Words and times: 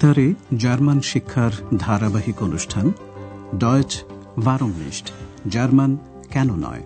বেতারে 0.00 0.34
জার্মান 0.56 1.00
শিক্ষার 1.00 1.50
ধারাবাহিক 1.78 2.42
অনুষ্ঠান 2.42 2.92
ডয়েচ 3.58 4.02
ভারংনিষ্ঠ 4.44 5.06
জার্মান 5.48 5.98
কেন 6.30 6.48
নয়? 6.54 6.82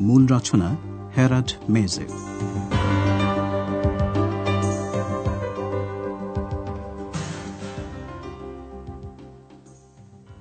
মূল 0.00 0.26
রচনা 0.26 0.76
হেরাড 1.16 1.52
মেজে। 1.68 2.06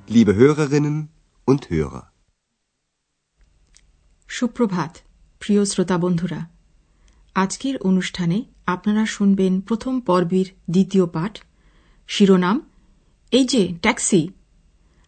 Liebe 0.10 0.34
Hörerinnen 0.40 0.98
und 1.48 1.62
Hörer. 1.72 2.06
সুপ্রভাত 4.28 4.98
প্রিয় 5.40 5.66
শ্রোতা 5.66 5.98
বন্ধুরা। 5.98 6.50
আজকের 7.36 7.78
অনুষ্ঠানে 7.78 8.44
আপনারা 8.66 9.06
শুনবেন 9.06 9.62
প্রথম 9.62 10.00
পর্বের 10.00 10.46
দ্বিতীয় 10.70 11.06
পাঠ 11.06 11.47
শিরোনাম, 12.08 12.62
এই 13.32 13.46
যে 13.46 13.74
ট্যাক্সি। 13.82 14.30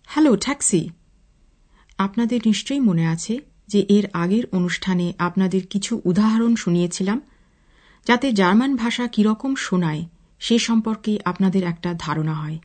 hello, 0.06 0.36
taxi. 0.36 0.90
আপনাদের 1.98 2.42
নিশ্চয়ই 2.46 2.80
মনে 2.80 3.08
আছে 3.08 3.40
যে 3.68 3.86
এর 3.90 4.08
আগের 4.14 4.44
অনুষ্ঠানে 4.52 5.14
আপনাদের 5.20 5.68
কিছু 5.68 6.02
উদাহরণ 6.06 6.56
শুনিয়েছিলাম, 6.56 7.22
যাতে 8.06 8.32
জার্মান 8.32 8.76
ভাষা 8.76 9.08
কীরকম 9.08 9.56
শোনায় 9.56 10.06
সে 10.40 10.60
সম্পর্কে 10.60 11.20
আপনাদের 11.26 11.64
একটা 11.64 11.96
ধারণা 12.00 12.34
হয়। 12.34 12.60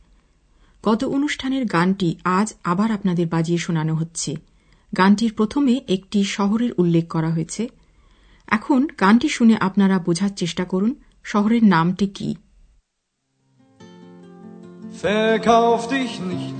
গত 0.83 1.03
অনুষ্ঠানের 1.03 1.65
গানটি 1.65 2.15
আজ 2.23 2.53
আবার 2.63 2.91
আপনাদের 2.91 3.27
বাজিয়ে 3.27 3.57
শোনানো 3.57 3.95
হচ্ছে। 3.95 4.35
গানটির 4.97 5.33
প্রথমে 5.33 5.81
একটি 5.87 6.23
শহরের 6.23 6.69
উল্লেখ 6.77 7.07
করা 7.07 7.29
হয়েছে। 7.29 7.69
এখন 8.47 8.87
গানটি 8.99 9.29
শুনে 9.29 9.55
আপনারা 9.55 9.99
বোঝার 9.99 10.29
চেষ্টা 10.35 10.65
করুন, 10.65 10.95
শহরের 11.23 11.63
নামটি 11.63 12.07
কি। 12.07 12.35
Verkauf 14.99 15.87
dich 15.87 16.19
nicht. 16.21 16.55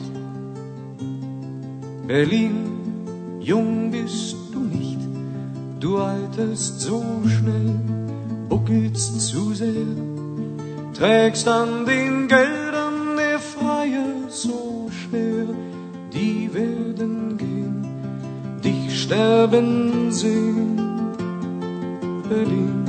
Berlin, 2.07 3.39
jung 3.39 3.91
bist 3.91 4.35
du 4.51 4.59
nicht. 4.59 4.99
Du 5.79 5.97
alterst 5.97 6.81
so 6.81 7.03
schnell, 7.25 7.79
buckelst 8.49 9.21
zu 9.21 9.53
sehr. 9.53 9.87
Trägst 10.93 11.47
an 11.47 11.85
den 11.85 12.27
Geldern 12.27 13.17
der 13.17 13.39
Freier 13.39 14.29
so 14.29 14.89
schwer. 14.91 15.45
Die 16.13 16.53
werden 16.53 17.37
gehen, 17.37 17.87
dich 18.63 19.03
sterben 19.03 20.11
sehen. 20.11 20.79
Berlin. 22.29 22.84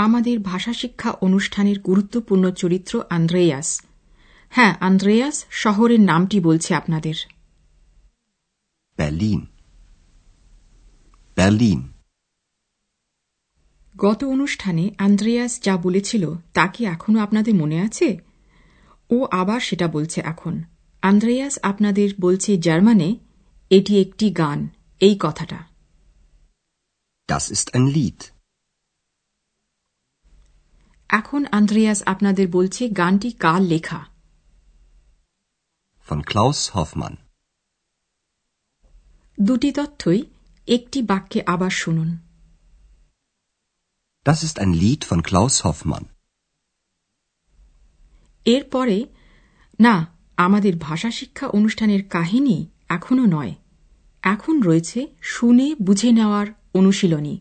আমাদের 0.00 0.36
ভাষা 0.42 0.72
শিক্ষা 0.72 1.10
অনুষ্ঠানের 1.20 1.78
গুরুত্বপূর্ণ 1.80 2.44
চরিত্র 2.52 2.92
আন্দ্রেয়াস 3.10 3.68
হ্যাঁ 4.52 4.74
Andreas 4.80 5.36
শহরের 5.62 6.02
নামটি 6.02 6.38
বলছে 6.40 6.70
আপনাদের 6.74 7.16
Berlin. 8.98 9.40
Berlin. 11.36 11.80
গত 13.94 14.20
অনুষ্ঠানে 14.24 14.84
আন্দ্রেয়াস 14.98 15.52
যা 15.62 15.74
বলেছিল 15.76 16.24
তা 16.54 16.64
কি 16.66 16.82
এখনও 16.86 17.18
আপনাদের 17.20 17.54
মনে 17.54 17.78
আছে 17.80 18.08
ও 19.10 19.16
আবার 19.32 19.60
সেটা 19.60 19.86
বলছে 19.88 20.18
এখন 20.22 20.54
আন্দ্রেয়াস 21.02 21.54
আপনাদের 21.62 22.08
বলছে 22.20 22.50
জার্মানে 22.58 23.08
এটি 23.70 23.92
একটি 24.00 24.26
গান 24.32 24.60
এই 25.00 25.16
কথাটা 25.20 25.58
Das 27.28 27.44
ist 27.48 27.68
ein 27.74 27.86
Lied. 27.88 28.20
এখন 31.10 31.42
আন্দ্রেয়াস 31.52 32.00
আপনাদের 32.06 32.46
বলছে 32.48 32.82
গানটি 32.96 33.30
কার 33.40 33.60
লেখা 33.64 34.00
Von 36.08 36.20
Klaus 36.24 36.60
Hoffmann. 36.74 37.14
দুটি 39.38 39.70
তথ্যই 39.72 40.20
একটি 40.68 40.98
বাক্যে 41.02 41.40
আবার 41.46 41.72
শুনুন 41.82 42.10
Das 44.26 44.38
ist 44.42 44.56
ein 44.58 44.72
Lied 44.74 45.02
von 45.04 45.20
Klaus 45.22 45.54
Hoffmann. 45.64 46.04
এরপরে 48.46 48.98
না 49.78 49.94
আমাদের 50.38 50.74
ভাষা 50.78 51.10
শিক্ষা 51.10 51.46
অনুষ্ঠানের 51.48 52.02
কাহিনী 52.08 52.56
এখনও 52.88 53.26
নয় 53.26 53.52
এখন 54.22 54.54
রয়েছে 54.62 55.00
শুনে 55.22 55.66
বুঝে 55.82 56.10
নেওয়ার 56.12 56.46
অনুশীলনী 56.74 57.34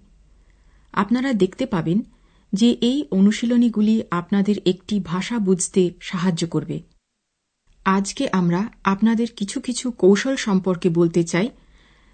আপনারা 0.94 1.30
দেখতে 1.34 1.66
পাবেন 1.66 1.98
যে 2.54 2.78
এই 2.82 3.06
অনুশীলনীগুলি 3.12 4.04
আপনাদের 4.12 4.56
একটি 4.66 5.00
ভাষা 5.00 5.40
বুঝতে 5.40 5.94
সাহায্য 6.02 6.48
করবে। 6.48 6.80
আজকে 7.86 8.30
আমরা 8.32 8.70
আপনাদের 8.84 9.28
কিছু 9.36 9.62
কিছু 9.62 9.92
কৌশল 9.92 10.36
সম্পর্কে 10.36 10.90
বলতে 10.90 11.24
চাই, 11.24 11.50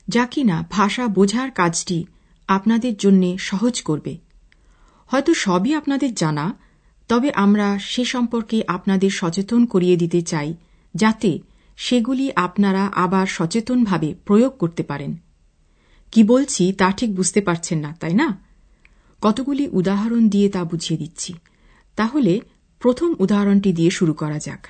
যা 0.08 0.26
কিনা 0.26 0.66
ভাষা 0.70 1.08
বোঝার 1.08 1.52
কাজটি 1.52 2.06
আপনাদের 2.48 2.98
জন্য 2.98 3.38
সহজ 3.38 3.82
করবে। 3.82 4.18
হয়তো 5.08 5.34
সবই 5.34 5.74
আপনাদের 5.74 6.14
জানা, 6.14 6.54
তবে 7.08 7.32
আমরা 7.32 7.80
সে 7.80 8.06
সম্পর্কে 8.06 8.64
আপনাদের 8.68 9.10
সচেতন 9.10 9.66
করিয়ে 9.66 9.98
দিতে 9.98 10.22
চাই, 10.22 10.54
যাতে 10.96 11.40
সেগুলি 11.78 12.32
আপনারা 12.36 12.86
আবার 12.86 13.26
সচেতনভাবে 13.26 14.16
প্রয়োগ 14.26 14.58
করতে 14.58 14.84
পারেন। 14.84 15.16
কি 16.12 16.24
বলছি 16.24 16.74
তা 16.74 16.92
ঠিক 16.92 17.16
বুঝতে 17.16 17.42
পারছেন 17.42 17.80
না, 17.80 17.96
তাই 18.00 18.14
না? 18.14 18.45
কতগুলি 19.26 19.68
উদাহরণ 19.68 20.30
দিয়ে 20.30 20.50
তা 20.50 20.64
বুঝিয়ে 20.64 20.98
দিচ্ছি। 20.98 21.34
তাহলে 21.96 22.42
প্রথম 22.80 23.14
উদাহরণটি 23.20 23.74
দিয়ে 23.74 23.90
শুরু 23.90 24.14
করা 24.14 24.40
যাক। 24.40 24.68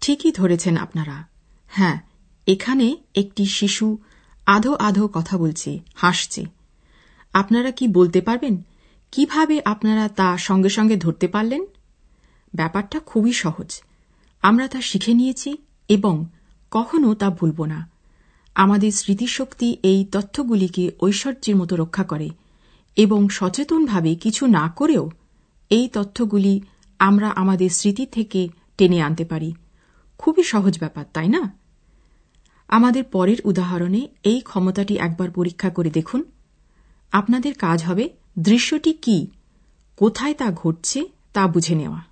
ঠিকই 0.00 0.32
ধরেছেন 0.32 0.76
আপনারা। 0.76 1.28
হ্যাঁ 1.66 2.00
এখানে 2.46 2.96
একটি 3.14 3.46
শিশু 3.46 3.98
আধো 4.46 4.74
আধো 4.74 5.08
কথা 5.08 5.38
বলছে, 5.38 5.78
হাসছে। 5.94 6.44
আপনারা 7.32 7.70
কি 7.70 7.88
বলতে 7.88 8.20
পারবেন? 8.20 8.69
কীভাবে 9.12 9.62
আপনারা 9.64 10.08
তা 10.08 10.36
সঙ্গে 10.36 10.68
সঙ্গে 10.68 10.96
ধরতে 10.96 11.28
পারলেন? 11.28 11.66
ব্যাপারটা 12.54 13.00
খুবই 13.00 13.32
সহজ। 13.32 13.82
আমরা 14.42 14.68
তা 14.68 14.80
শিখে 14.80 15.14
নিয়েছি 15.14 15.56
এবং 15.88 16.24
কখনো 16.70 17.14
তা 17.14 17.30
ভুলব 17.30 17.64
না। 17.64 17.88
আমাদের 18.54 18.92
স্মৃতিশক্তি 18.92 19.76
এই 19.82 20.04
তথ্যগুলিকে 20.04 20.90
ঐশ্বর্যের 21.00 21.56
মতো 21.56 21.76
রক্ষা 21.76 22.04
করে 22.04 22.30
এবং 22.96 23.28
সচেতনভাবে 23.28 24.14
কিছু 24.14 24.46
না 24.46 24.72
করেও 24.76 25.10
এই 25.70 25.88
তথ্যগুলি 25.88 26.60
আমরা 26.98 27.28
আমাদের 27.30 27.70
স্মৃতি 27.70 28.06
থেকে 28.06 28.48
টেনে 28.78 29.02
আনতে 29.02 29.24
পারি। 29.24 29.54
খুবই 30.18 30.42
সহজ 30.42 30.78
ব্যাপার, 30.78 31.04
তাই 31.12 31.28
না? 31.28 31.54
আমাদের 32.68 33.04
পরের 33.04 33.36
উদাহরণে 33.44 34.08
এই 34.24 34.40
ক্ষমতাটি 34.40 34.98
একবার 34.98 35.30
পরীক্ষা 35.30 35.70
করে 35.70 35.90
দেখুন। 35.90 36.24
আপনাদের 37.12 37.54
কাজ 37.54 37.84
হবে 37.84 38.10
দৃশ্যটি 38.38 38.92
কি? 38.92 39.26
কোথায় 39.96 40.34
তা 40.34 40.50
ঘটছে 40.50 41.04
তা 41.32 41.46
বুঝে 41.46 41.74
নেওয়া। 41.74 42.10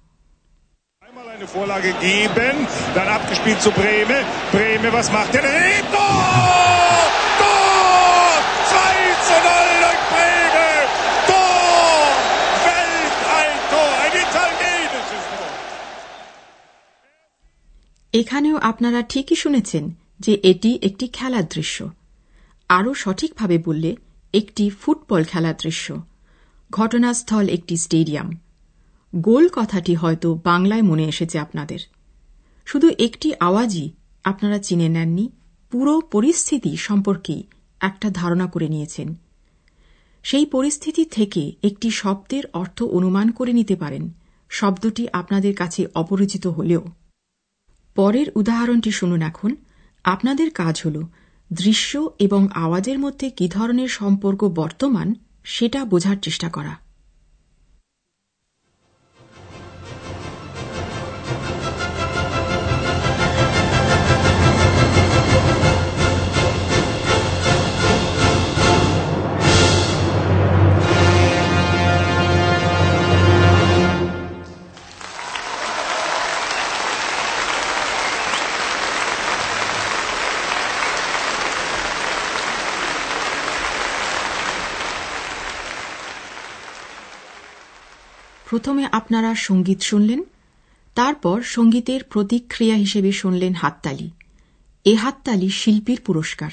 এখানেও 18.12 18.56
আপনারা 18.56 19.02
ঠিকই 19.02 19.34
শুনেছেন 19.34 19.94
যে 20.20 20.40
এটি 20.42 20.78
একটি 20.82 21.08
খেলার 21.08 21.46
দৃশ্য। 21.46 21.90
আরও 22.68 22.94
সঠিকভাবে 22.94 23.58
বললে 23.58 23.96
একটি 24.32 24.70
ফুটবল 24.70 25.24
খেলার 25.24 25.54
দৃশ্য। 25.62 26.02
ঘটনাস্থল 26.70 27.48
একটি 27.48 27.76
স্টেডিয়াম। 27.76 28.38
গোল 29.16 29.48
কথাটি 29.48 29.94
হয়তো 29.94 30.40
বাংলায় 30.44 30.82
মনে 30.82 31.04
এসেছে 31.04 31.38
আপনাদের। 31.38 31.78
শুধু 32.66 32.90
একটি 32.98 33.32
আওয়াজই 33.40 33.90
আপনারা 34.24 34.58
চিনে 34.58 34.88
নেননি, 34.88 35.30
পুরো 35.70 36.00
পরিস্থিতি 36.00 36.76
সম্পর্কেই 36.76 37.44
একটা 37.80 38.10
ধারণা 38.10 38.46
করে 38.46 38.68
নিয়েছেন। 38.68 39.14
সেই 40.22 40.46
পরিস্থিতি 40.46 41.04
থেকে 41.04 41.52
একটি 41.62 41.90
শব্দের 41.90 42.42
অর্থ 42.52 42.82
অনুমান 42.82 43.30
করে 43.30 43.52
নিতে 43.52 43.76
পারেন। 43.76 44.10
শব্দটি 44.50 45.06
আপনাদের 45.12 45.54
কাছে 45.54 45.86
অপরিচিত 45.94 46.46
হলেও। 46.46 46.84
পরের 47.94 48.26
উদাহরণটি 48.34 48.90
শুনুন 48.90 49.22
এখন। 49.22 49.56
আপনাদের 50.04 50.50
কাজ 50.50 50.82
হল 50.84 51.02
দৃশ্য 51.52 52.10
এবং 52.18 52.48
আওয়াজের 52.54 52.98
মধ্যে 52.98 53.30
কী 53.30 53.48
ধরনের 53.48 53.88
সম্পর্ক 53.88 54.44
বর্তমান 54.44 55.14
সেটা 55.44 55.84
বোঝার 55.84 56.16
চেষ্টা 56.16 56.48
করা। 56.48 56.87
প্রথমে 88.58 88.88
আপনারা 88.92 89.34
সংগীত 89.34 89.80
শুনলেন, 89.80 90.22
তারপর 90.94 91.42
সঙ্গীতের 91.42 92.04
প্রতিক্রিয়া 92.04 92.76
হিসেবে 92.76 93.12
শুনলেন 93.12 93.54
হাততালি। 93.54 94.10
এ 94.84 94.94
হাততালি 94.94 95.50
শিল্পীর 95.50 96.00
পুরস্কার। 96.06 96.50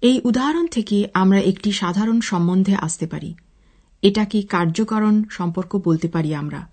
এই 0.00 0.20
উদাহরণ 0.24 0.66
থেকে 0.66 1.08
আমরা 1.14 1.40
একটি 1.40 1.72
সাধারণ 1.72 2.20
সম্বন্ধে 2.20 2.74
আসতে 2.74 3.06
পারি। 3.06 3.34
এটাকে 4.02 4.42
কার্যকরণ 4.42 5.22
সম্পর্ক 5.30 5.80
বলতে 5.84 6.08
পারি 6.08 6.34
আমরা। 6.34 6.68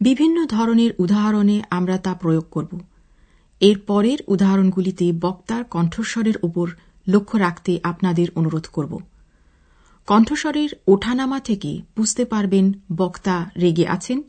বিভিন্ন 0.00 0.46
ধরনের 0.46 0.90
উদাহরণে 0.98 1.62
আমরা 1.70 1.98
তা 1.98 2.14
প্রয়োগ 2.14 2.44
করব। 2.50 2.80
এর 3.60 3.78
পরের 3.78 4.18
উদাহরণগুলিতে 4.26 5.12
বক্তার 5.20 5.64
কণ্ঠস্বরের 5.64 6.34
উপর 6.42 6.70
লক্ষ্য 7.08 7.38
রাখতে 7.38 7.80
আপনাদের 7.82 8.28
অনুরোধ 8.34 8.66
করব। 8.66 9.00
কণ্ঠস্বরের 10.08 10.68
ওঠানামা 10.88 11.40
থেকে 11.40 11.82
বুঝতে 11.96 12.24
পারবেন 12.24 12.72
বক্তা 12.96 13.50
রেগে 13.60 13.86
আছেন 13.86 14.22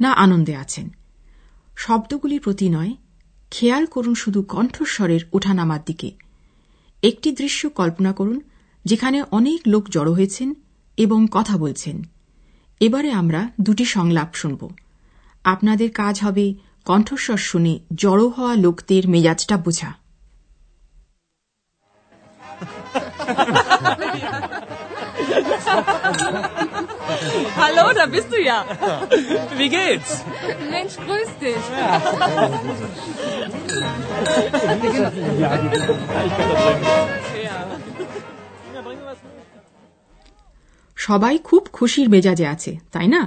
না 0.00 0.12
আনন্দে 0.12 0.56
আছেন। 0.56 0.90
শব্দগুলির 1.76 2.40
প্রতি 2.40 2.68
নয়, 2.68 2.96
খেয়াল 3.50 3.86
করুন 3.86 4.14
শুধু 4.14 4.42
কণ্ঠস্বরের 4.42 5.20
ওঠানামার 5.32 5.84
দিকে। 5.86 6.10
একটি 7.02 7.32
দৃশ্য 7.32 7.70
কল্পনা 7.70 8.12
করুন, 8.12 8.40
যেখানে 8.84 9.22
অনেক 9.30 9.60
লোক 9.66 9.88
জড়ো 9.88 10.12
হয়েছেন 10.12 10.54
এবং 10.96 11.26
কথা 11.30 11.56
বলছেন। 11.56 12.02
এবারে 12.80 13.12
আমরা 13.12 13.50
দুটি 13.60 13.84
সংলাপ 13.84 14.34
শুনব। 14.34 14.70
আপনাদের 15.44 15.90
কাজ 15.90 16.20
হবে 16.22 16.54
কণ্ঠস্বর 16.84 17.36
শুনে 17.36 17.78
জড়ো 17.94 18.28
হওয়া 18.28 18.54
লোকদের 18.54 19.08
মেজাজটা 19.08 19.56
বোঝা। 19.56 19.92
Hallo, 27.56 27.84
da 27.94 28.06
bist 28.06 28.32
du 28.32 28.38
ja. 28.42 28.64
Wie 29.56 29.68
geht's? 29.68 30.24
Mensch, 30.70 30.96
grüß 30.96 31.30
dich. 31.42 31.64
সবাই 40.96 41.38
খুব 41.38 41.62
খুশির 41.72 42.08
মেজাজে 42.08 42.46
আছে 42.46 42.72
তাই 42.92 43.08
না 43.08 43.22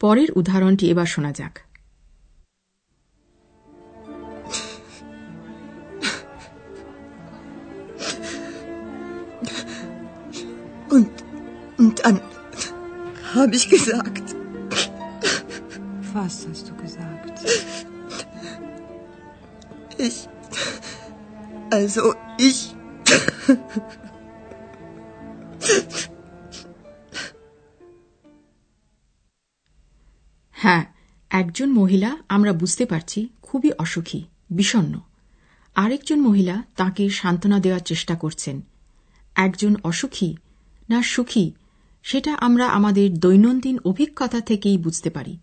পরের 0.00 0.30
উদাহরণটি 0.36 0.84
এবার 0.90 1.06
শোনা 1.06 1.32
যাক 1.32 1.54
dann 12.02 12.20
habe 13.34 13.54
ich 13.54 13.68
gesagt, 13.68 14.26
Was 16.12 16.34
hast 16.48 16.64
du 16.68 16.74
gesagt? 16.76 17.36
ich. 19.98 20.18
Also 21.70 22.02
ich. 22.38 22.58
হ্যাঁ 30.56 30.84
একজন 31.30 31.68
মহিলা 31.72 32.10
আমরা 32.28 32.52
বুঝতে 32.52 32.84
পারছি 32.86 33.20
খুবই 33.42 33.70
অসুখী 33.78 34.20
বিষণ্ন 34.50 34.94
আরেকজন 35.76 36.18
মহিলা 36.20 36.56
তাকে 36.76 37.04
সান্ত্বনা 37.10 37.58
দেওয়ার 37.60 37.84
চেষ্টা 37.84 38.14
করছেন 38.14 38.56
একজন 39.36 39.72
অসুখী 39.82 40.30
না 40.90 40.98
সুখী 41.02 41.44
সেটা 42.04 42.32
আমরা 42.36 42.66
আমাদের 42.68 43.18
দৈনন্দিন 43.18 43.76
অভিজ্ঞতা 43.84 44.40
থেকেই 44.40 44.78
বুঝতে 44.78 45.10
পারি 45.10 45.34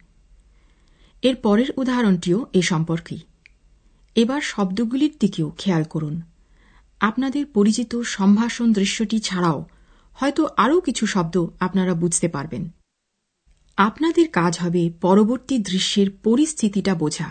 এর 1.23 1.35
পরের 1.35 1.69
উদাহরণটিও 1.77 2.39
এ 2.53 2.61
সম্পর্কেই 2.61 3.21
এবার 4.15 4.41
শব্দগুলির 4.41 5.13
দিকেও 5.19 5.49
খেয়াল 5.57 5.83
করুন 5.83 6.15
আপনাদের 7.01 7.43
পরিচিত 7.53 7.91
সম্ভাষণ 8.01 8.67
দৃশ্যটি 8.73 9.19
ছাড়াও 9.19 9.59
হয়তো 10.13 10.41
আরও 10.57 10.81
কিছু 10.81 11.07
শব্দ 11.07 11.35
আপনারা 11.59 11.93
বুঝতে 11.93 12.27
পারবেন 12.27 12.63
আপনাদের 13.77 14.27
কাজ 14.31 14.53
হবে 14.59 14.91
পরবর্তী 15.01 15.55
দৃশ্যের 15.59 16.07
পরিস্থিতিটা 16.23 16.93
বোঝা! 16.95 17.29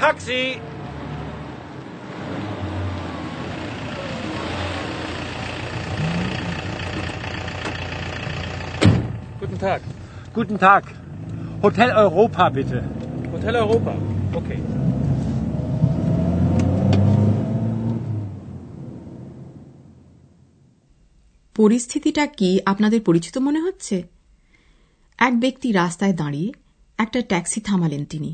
Taxi! 0.00 0.69
Guten 9.40 9.56
Tag. 9.56 9.80
Guten 10.34 10.58
Tag. 10.58 10.84
Hotel 11.62 11.90
Europa, 11.92 12.50
bitte. 12.50 12.82
Hotel 13.26 13.54
Europa. 13.56 13.94
Okay. 14.32 14.60
পরিস্থিতিটা 21.56 22.24
কি 22.38 22.50
আপনাদের 22.66 23.00
পরিচিত 23.00 23.34
মনে 23.38 23.60
হচ্ছে 23.60 23.96
এক 25.18 25.34
ব্যক্তি 25.40 25.68
রাস্তায় 25.72 26.14
দাঁড়িয়ে 26.16 26.48
একটা 26.98 27.20
ট্যাক্সি 27.22 27.60
থামালেন 27.60 28.02
তিনি 28.04 28.30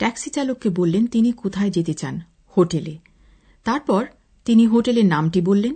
ট্যাক্সি 0.00 0.28
চালককে 0.30 0.68
বললেন 0.70 1.04
তিনি 1.06 1.30
কোথায় 1.42 1.70
যেতে 1.70 1.94
চান 1.94 2.14
হোটেলে 2.56 2.94
তারপর 3.66 4.02
তিনি 4.46 4.64
হোটেলের 4.66 5.06
নামটি 5.06 5.40
বললেন 5.40 5.74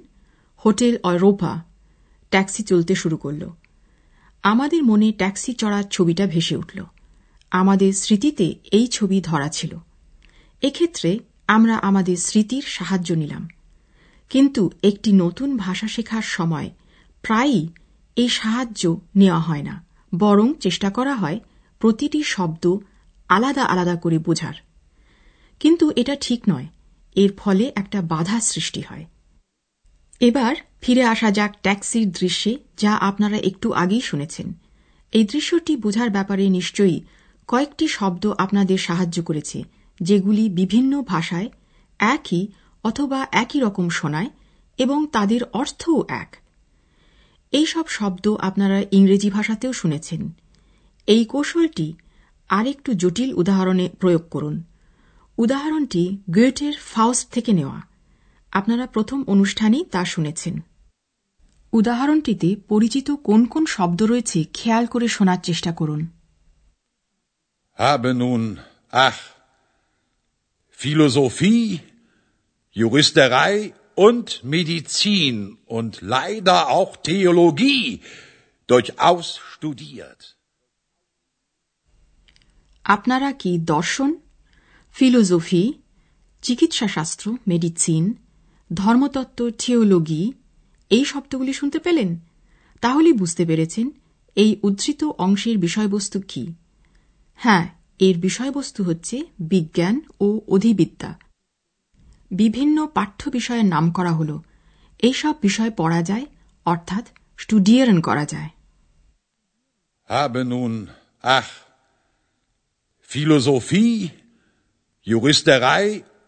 হোটেল 0.64 0.94
অরোপা 1.02 1.52
ট্যাক্সি 2.32 2.62
চলতে 2.62 2.94
শুরু 2.94 3.16
করল 3.18 3.42
আমাদের 4.42 4.82
মনে 4.84 5.12
ট্যাক্সি 5.12 5.52
চড়ার 5.52 5.84
ছবিটা 5.84 6.26
ভেসে 6.26 6.56
উঠল। 6.56 6.84
আমাদের 7.50 7.92
স্মৃতিতে 7.92 8.54
এই 8.72 8.86
ছবি 8.86 9.20
ধরা 9.20 9.48
ছিল। 9.48 9.78
এক্ষেত্রে 10.62 11.18
আমরা 11.46 11.76
আমাদের 11.76 12.16
স্মৃতির 12.16 12.62
সাহায্য 12.66 13.12
নিলাম। 13.12 13.48
কিন্তু 14.30 14.70
একটি 14.82 15.12
নতুন 15.12 15.56
ভাষা 15.56 15.88
শেখার 15.88 16.22
সময় 16.22 16.70
প্রায়ই 17.22 17.68
এই 18.16 18.28
সাহায্য 18.28 19.00
নেওয়া 19.16 19.40
হয় 19.40 19.62
না, 19.62 19.84
বরং 20.14 20.54
চেষ্টা 20.60 20.90
করা 20.90 21.14
হয় 21.14 21.40
প্রতিটি 21.78 22.22
শব্দ 22.22 22.76
আলাদা 23.28 23.64
আলাদা 23.64 23.96
করে 23.96 24.18
বোঝার। 24.18 24.54
কিন্তু 25.60 25.92
এটা 25.96 26.16
ঠিক 26.16 26.42
নয়, 26.48 26.66
এর 27.14 27.30
ফলে 27.36 27.72
একটা 27.74 28.02
বাধা 28.02 28.40
সৃষ্টি 28.40 28.80
হয়। 28.80 29.04
এবার 30.20 30.54
ফিরে 30.82 31.02
আসা 31.02 31.30
যাক 31.30 31.52
ট্যাক্সির 31.62 32.10
দৃশ্যে, 32.10 32.56
যা 32.76 32.92
আপনারা 32.92 33.36
একটু 33.36 33.72
আগেই 33.72 34.00
শুনেছেন। 34.00 34.52
এই 35.12 35.24
দৃশ্যটি 35.24 35.76
বোঝার 35.76 36.10
ব্যাপারে 36.10 36.48
নিশ্চয়ই 36.48 37.00
কয়েকটি 37.48 37.88
শব্দ 37.88 38.26
আপনাদের 38.38 38.78
সাহায্য 38.78 39.22
করেছে, 39.22 39.64
যেগুলি 40.00 40.48
বিভিন্ন 40.48 41.02
ভাষায় 41.02 41.50
একই 42.00 42.48
অথবা 42.84 43.26
একই 43.32 43.60
রকম 43.60 43.90
শোনায় 43.90 44.30
এবং 44.78 45.06
তাদের 45.12 45.42
অর্থও 45.52 46.04
এক। 46.08 46.42
এই 47.52 47.66
সব 47.66 47.86
শব্দ 47.88 48.36
আপনারা 48.38 48.82
ইংরেজি 48.90 49.30
ভাষাতেও 49.30 49.72
শুনেছেন। 49.72 50.32
এই 51.06 51.24
কৌশলটি 51.24 51.94
আরেকটু 52.48 52.92
জটিল 52.92 53.32
উদাহরণে 53.34 53.88
প্রয়োগ 54.00 54.22
করুন। 54.30 54.62
উদাহরণটি 55.38 56.16
গুয়েটের 56.34 56.72
ফাউস্ট 56.72 57.30
থেকে 57.30 57.52
নেওয়া। 57.52 57.95
আপনারা 58.58 58.86
প্রথম 58.86 59.18
অনুষ্ঠানেই 59.26 59.84
তা 59.90 60.02
শুনেছেন 60.04 60.54
উদাহরণটিতে 61.72 62.48
পরিচিত 62.68 63.08
কোন 63.28 63.40
কোন 63.46 63.64
শব্দ 63.66 64.00
রয়েছে 64.02 64.38
খেয়াল 64.54 64.84
করে 64.86 65.06
শোনার 65.08 65.40
চেষ্টা 65.42 65.72
করুন 65.72 66.02
Habe 67.78 68.10
nun, 68.14 68.42
ach, 69.06 69.20
Philosophie, 70.78 71.66
Juristerei 72.76 73.56
und 73.96 74.26
Medizin 74.44 75.36
und 75.66 75.92
leider 76.14 76.58
auch 76.68 76.92
Theologie 76.98 77.84
durchaus 78.68 79.26
studiert. 79.52 80.20
আপনারা 82.84 83.30
কি 83.32 83.52
দর্শন 83.66 84.10
ফিলোজফি 84.94 85.62
চিকিৎসাশাস্ত্র 86.42 87.26
মেডিসিন 87.48 88.04
ধর্মতত্ত্ব, 88.74 89.50
থিওলজি, 89.50 90.32
এই 90.90 91.04
শব্দগুলি 91.04 91.52
শুনতে 91.52 91.78
পেলেন? 91.78 92.20
তাহলেই 92.80 93.12
বুঝতে 93.12 93.44
পেরেছেন 93.44 93.90
এই 94.34 94.56
উদ্ধৃত 94.62 95.04
অংশের 95.04 95.58
বিষয়বস্তু 95.58 96.20
কি। 96.28 96.54
হ্যাঁ 97.34 97.68
এর 97.98 98.18
বিষয়বস্তু 98.18 98.84
হচ্ছে 98.84 99.22
বিজ্ঞান 99.40 100.00
ও 100.20 100.40
অধিবিদ্যা। 100.48 101.18
বিভিন্ন 102.30 102.86
পাঠ্য 102.86 103.30
বিষয়ের 103.30 103.64
নাম 103.64 103.90
করা 103.90 104.12
হল। 104.12 104.40
এইসব 104.98 105.34
বিষয় 105.42 105.70
পড়া 105.70 106.02
যায়, 106.02 106.26
অর্থাৎ 106.64 107.08
স্টুডিয়ারন 107.38 108.00
করা 108.00 108.24
যায়। 108.24 108.48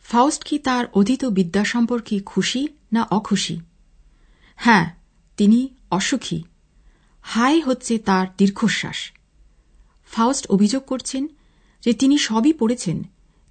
ফাউস্ট 0.00 0.44
কি 0.44 0.58
তার 0.58 0.86
অধীত 0.94 1.24
বিদ্যা 1.24 1.64
সম্পর্কে 1.64 2.20
খুশি 2.20 2.68
না 2.92 3.06
অখুশি? 3.10 3.60
হ্যাঁ 4.56 4.94
তিনি 5.36 5.68
অসুখী। 5.90 6.42
হাই 7.22 7.60
হচ্ছে 7.60 7.98
তার 7.98 8.26
দীর্ঘশ্বাস। 8.38 9.12
ফাউস্ট 10.10 10.46
অভিযোগ 10.46 10.84
করছেন 10.84 11.28
যে 11.84 11.92
তিনি 11.92 12.18
সবই 12.18 12.52
পড়েছেন 12.52 13.02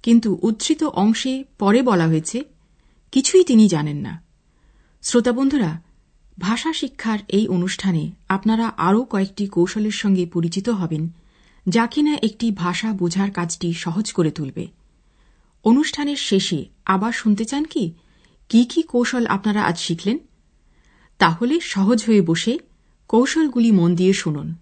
কিন্তু 0.02 0.38
উদ্ধৃত 0.42 0.84
অংশে 0.84 1.44
পরে 1.58 1.82
বলা 1.82 2.06
হয়েছে, 2.06 2.44
কিছুই 3.12 3.44
তিনি 3.44 3.68
জানেন 3.68 3.96
না। 3.96 4.22
শ্রোতা 5.02 5.32
বন্ধুরা, 5.32 5.82
ভাষা 6.40 6.72
শিক্ষার 6.72 7.18
এই 7.28 7.48
অনুষ্ঠানে 7.48 8.10
আপনারা 8.28 8.72
আরও 8.76 9.04
কয়েকটি 9.04 9.46
কৌশলের 9.46 9.90
সঙ্গে 9.90 10.26
পরিচিত 10.26 10.68
হবেন, 10.68 11.08
যা 11.68 11.86
কিনা 11.86 12.16
একটি 12.22 12.50
ভাষা 12.50 12.92
বোঝার 12.92 13.30
কাজটি 13.30 13.72
সহজ 13.72 14.12
করে 14.12 14.30
তুলবে। 14.30 14.66
অনুষ্ঠানের 15.64 16.16
শেষে 16.16 16.64
আবার 16.86 17.12
শুনতে 17.12 17.44
চান 17.44 17.64
কি? 17.64 17.92
কি 18.48 18.64
কি 18.64 18.82
কৌশল 18.82 19.26
আপনারা 19.26 19.62
আজ 19.62 19.78
শিখলেন? 19.78 20.18
তাহলে 21.18 21.60
সহজ 21.60 22.04
হয়ে 22.06 22.22
বসে 22.22 22.58
কৌশলগুলি 23.08 23.72
মন 23.72 23.94
দিয়ে 23.94 24.12
শুনুন। 24.12 24.54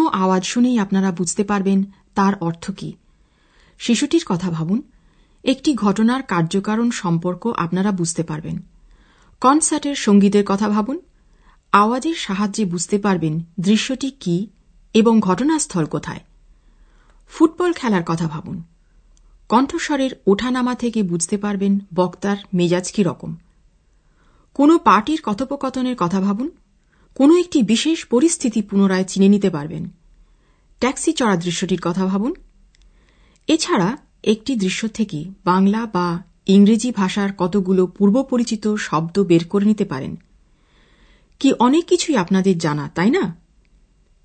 কোনো 0.00 0.10
আওয়াজ 0.10 0.44
শুনেই 0.44 0.78
আপনারা 0.78 1.10
বুঝতে 1.12 1.44
পারবেন 1.44 1.84
তার 2.14 2.34
অর্থ 2.40 2.70
কি। 2.70 2.92
শিশুটির 3.78 4.24
কথা 4.26 4.50
ভাবুন। 4.50 4.82
একটি 5.44 5.74
ঘটনার 5.74 6.22
কার্যকারণ 6.22 6.90
সম্পর্ক 6.90 7.46
আপনারা 7.46 7.92
বুঝতে 7.92 8.22
পারবেন। 8.22 8.58
কনসার্টের 9.40 9.94
সঙ্গীতের 9.94 10.44
কথা 10.46 10.68
ভাবুন। 10.68 11.00
আওয়াজের 11.72 12.14
সাহায্যে 12.14 12.64
বুঝতে 12.64 12.98
পারবেন 12.98 13.40
দৃশ্যটি 13.60 14.10
কি 14.10 14.46
এবং 14.94 15.20
ঘটনাস্থল 15.20 15.84
কোথায়। 15.84 16.20
ফুটবল 17.28 17.72
খেলার 17.72 18.02
কথা 18.06 18.28
ভাবুন। 18.28 18.62
কণ্ঠস্বরের 19.48 20.10
ওঠানামা 20.26 20.74
থেকে 20.74 21.02
বুঝতে 21.02 21.36
পারবেন 21.36 21.78
বক্তার 21.94 22.36
মেজাজ 22.54 22.92
কি 22.92 23.02
রকম। 23.02 23.36
কোনো 24.54 24.78
পার্টির 24.78 25.20
কথোপকথনের 25.22 25.96
কথা 25.98 26.20
ভাবুন। 26.20 26.50
কোনো 27.14 27.36
একটি 27.36 27.62
বিশেষ 27.62 28.04
পরিস্থিতি 28.04 28.62
পুনরায় 28.62 29.04
চিনে 29.04 29.28
নিতে 29.28 29.50
পারবেন। 29.50 29.88
ট্যাক্সি 30.78 31.12
চড়া 31.12 31.36
দৃশ্যটির 31.36 31.80
কথা 31.82 32.06
ভাবুন। 32.06 32.34
এছাড়া 33.48 33.96
একটি 34.24 34.56
দৃশ্য 34.56 34.88
থেকে 34.88 35.24
বাংলা 35.44 35.86
বা 35.86 36.22
ইংরেজি 36.46 36.92
ভাষার 36.92 37.32
কতগুলো 37.32 37.86
পূর্বপরিচিত 37.86 38.74
শব্দ 38.74 39.18
বের 39.18 39.48
করে 39.48 39.64
নিতে 39.64 39.84
পারেন। 39.84 40.16
কি 41.40 41.52
অনেক 41.52 41.84
কিছুই 41.86 42.16
আপনাদের 42.16 42.58
জানা, 42.58 42.90
তাই 42.94 43.10
না? 43.10 43.36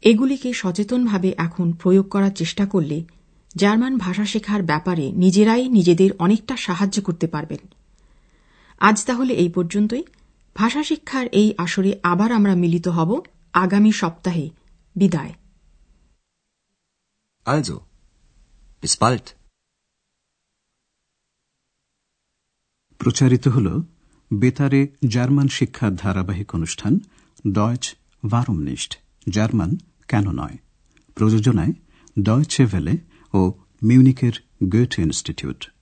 এগুলিকে 0.02 0.54
সচেতনভাবে 0.54 1.34
এখন 1.38 1.72
প্রয়োগ 1.72 2.10
করার 2.10 2.32
চেষ্টা 2.32 2.66
করলে 2.66 3.04
জার্মান 3.56 3.98
ভাষা 3.98 4.26
শেখার 4.26 4.64
ব্যাপারে 4.64 5.12
নিজেরাই 5.12 5.70
নিজেদের 5.70 6.10
অনেকটা 6.20 6.56
সাহায্য 6.58 7.02
করতে 7.02 7.28
পারবেন। 7.28 7.68
আজ 8.80 9.06
তাহলে 9.06 9.34
এই 9.34 9.50
পর্যন্তই। 9.50 10.04
ভাষা 10.56 10.84
শিক্ষার 10.84 11.28
এই 11.28 11.54
আসরে 11.58 12.00
আবার 12.04 12.32
আমরা 12.32 12.56
মিলিত 12.56 12.88
হব 12.88 13.22
আগামী 13.54 13.92
সপ্তাহে। 13.92 14.50
বিদায়। 14.96 15.34
Also, 17.46 17.74
bis 18.84 18.98
bald. 19.00 19.30
প্রচারিত 22.98 23.48
হল 23.48 23.82
বেতারে 24.34 24.88
জার্মান 25.08 25.48
শিক্ষার 25.48 25.96
ধারাবাহিক 25.96 26.56
অনুষ্ঠান 26.56 27.00
ডয়েচ 27.52 27.96
ভারমনিষ্ঠ 28.30 28.98
জার্মান 29.30 29.76
কেন 30.08 30.32
নয়। 30.32 30.58
প্রযোজনায় 31.16 31.74
ডয়েচে 32.20 32.66
ভেলে 32.66 32.98
ও 33.34 33.52
মিউনিকের 33.84 34.34
গোয়েট 34.64 35.00
ইনস্টিটিউট। 35.00 35.75